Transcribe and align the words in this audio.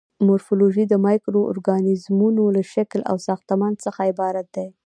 مورفولوژي 0.27 0.83
د 0.87 0.93
مایکرو 1.05 1.41
ارګانیزمونو 1.51 2.43
له 2.55 2.63
شکل 2.73 3.01
او 3.11 3.15
ساختمان 3.27 3.73
څخه 3.85 3.99
عبارت 4.11 4.47
دی. 4.55 4.67